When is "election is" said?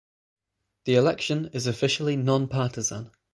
0.95-1.67